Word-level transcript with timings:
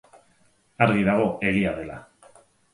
Argi 0.85 1.05
dago 1.11 1.29
egia 1.53 1.77
dela. 1.79 2.03